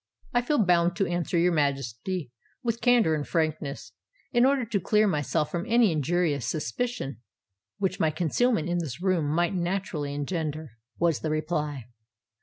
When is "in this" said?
8.67-8.99